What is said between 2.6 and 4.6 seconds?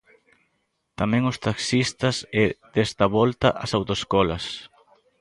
desta volta, as autoescolas.